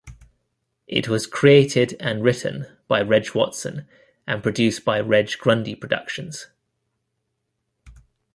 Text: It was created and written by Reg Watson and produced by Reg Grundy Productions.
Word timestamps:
It 0.87 1.07
was 1.07 1.27
created 1.27 1.95
and 1.99 2.23
written 2.23 2.65
by 2.87 3.03
Reg 3.03 3.35
Watson 3.35 3.87
and 4.25 4.41
produced 4.41 4.83
by 4.83 4.99
Reg 4.99 5.33
Grundy 5.39 5.75
Productions. 5.75 6.47